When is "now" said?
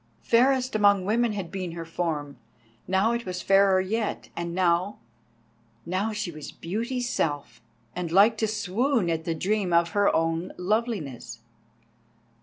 2.87-3.11